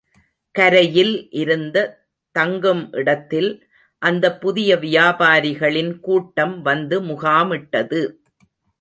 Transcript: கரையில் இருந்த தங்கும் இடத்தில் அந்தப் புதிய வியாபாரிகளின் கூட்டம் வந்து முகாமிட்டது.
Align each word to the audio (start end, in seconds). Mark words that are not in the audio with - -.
கரையில் 0.55 1.29
இருந்த 1.31 1.77
தங்கும் 2.35 2.91
இடத்தில் 2.91 3.51
அந்தப் 4.01 4.41
புதிய 4.41 4.75
வியாபாரிகளின் 4.77 5.99
கூட்டம் 5.99 6.61
வந்து 6.61 7.01
முகாமிட்டது. 7.01 8.01